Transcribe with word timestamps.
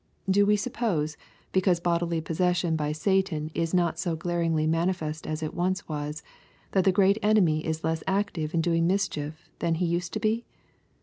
Do 0.27 0.47
we 0.47 0.55
suppose, 0.55 1.15
because 1.51 1.79
bodily 1.79 2.21
possession 2.21 2.75
by 2.75 2.91
Satan 2.91 3.51
is 3.53 3.71
not 3.71 3.99
so 3.99 4.15
glaringly 4.15 4.65
manifest 4.65 5.27
as 5.27 5.43
it 5.43 5.53
once 5.53 5.87
was, 5.87 6.23
that 6.71 6.85
the 6.85 6.91
great 6.91 7.19
enemy 7.21 7.63
is 7.63 7.83
less 7.83 8.01
active 8.07 8.55
in 8.55 8.61
doing 8.61 8.87
mischief 8.87 9.47
than 9.59 9.75
he 9.75 9.85
used 9.85 10.11
to 10.13 10.19
be 10.19 10.43